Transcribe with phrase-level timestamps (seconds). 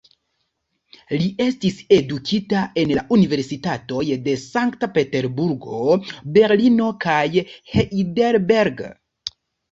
[1.21, 5.83] Li estis edukita en la universitatoj de Sankt-Peterburgo,
[6.39, 7.19] Berlino kaj
[7.75, 8.83] Heidelberg.